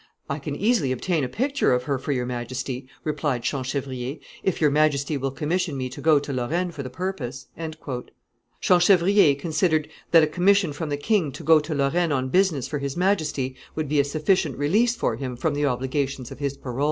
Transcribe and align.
"I 0.27 0.39
can 0.39 0.55
easily 0.55 0.91
obtain 0.91 1.23
a 1.23 1.29
picture 1.29 1.71
of 1.73 1.83
her 1.83 1.99
for 1.99 2.11
your 2.11 2.25
majesty," 2.25 2.87
replied 3.03 3.43
Champchevrier, 3.45 4.17
"if 4.41 4.59
your 4.59 4.71
majesty 4.71 5.15
will 5.15 5.29
commission 5.29 5.77
me 5.77 5.89
to 5.89 6.01
go 6.01 6.17
to 6.17 6.33
Lorraine 6.33 6.71
for 6.71 6.81
the 6.81 6.89
purpose." 6.89 7.45
Champchevrier 8.61 9.35
considered 9.35 9.87
that 10.09 10.23
a 10.23 10.27
commission 10.27 10.73
from 10.73 10.89
the 10.89 10.97
king 10.97 11.31
to 11.33 11.43
go 11.43 11.59
to 11.59 11.75
Lorraine 11.75 12.11
on 12.11 12.29
business 12.29 12.67
for 12.67 12.79
his 12.79 12.97
majesty 12.97 13.55
would 13.75 13.87
be 13.87 13.99
a 13.99 14.03
sufficient 14.03 14.57
release 14.57 14.95
for 14.95 15.17
him 15.17 15.35
from 15.35 15.53
the 15.53 15.67
obligations 15.67 16.31
of 16.31 16.39
his 16.39 16.57
parole. 16.57 16.79